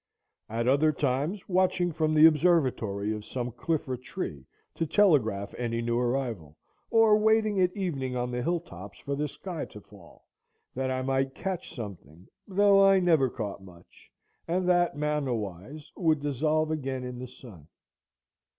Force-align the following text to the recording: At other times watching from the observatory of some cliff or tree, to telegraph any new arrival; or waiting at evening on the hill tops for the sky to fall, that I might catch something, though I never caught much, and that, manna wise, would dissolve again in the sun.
At 0.49 0.67
other 0.67 0.91
times 0.91 1.47
watching 1.47 1.91
from 1.91 2.15
the 2.15 2.25
observatory 2.25 3.13
of 3.13 3.23
some 3.23 3.51
cliff 3.51 3.87
or 3.87 3.97
tree, 3.97 4.47
to 4.73 4.87
telegraph 4.87 5.53
any 5.59 5.79
new 5.79 5.99
arrival; 5.99 6.57
or 6.89 7.19
waiting 7.19 7.61
at 7.61 7.77
evening 7.77 8.15
on 8.15 8.31
the 8.31 8.41
hill 8.41 8.59
tops 8.61 8.97
for 8.97 9.15
the 9.15 9.27
sky 9.27 9.65
to 9.65 9.79
fall, 9.79 10.25
that 10.73 10.89
I 10.89 11.03
might 11.03 11.35
catch 11.35 11.75
something, 11.75 12.27
though 12.47 12.83
I 12.83 12.99
never 12.99 13.29
caught 13.29 13.61
much, 13.61 14.09
and 14.47 14.67
that, 14.67 14.97
manna 14.97 15.35
wise, 15.35 15.91
would 15.95 16.19
dissolve 16.19 16.71
again 16.71 17.03
in 17.03 17.19
the 17.19 17.27
sun. 17.27 17.67